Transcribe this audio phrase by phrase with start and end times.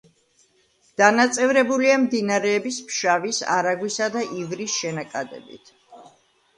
[1.01, 5.77] დანაწევრებულია მდინარეების ფშავის არაგვისა და ივრის შენაკადებით.